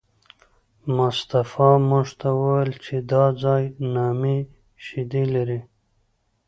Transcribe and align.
مصطفی 0.97 1.71
موږ 1.89 2.07
ته 2.19 2.27
وویل 2.39 2.71
چې 2.85 2.95
دا 3.11 3.23
ځای 3.43 3.63
نامي 3.93 4.37
شیدې 4.85 5.23
لري. 5.33 5.59